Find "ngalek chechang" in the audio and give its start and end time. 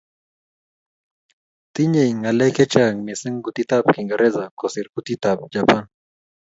2.19-2.97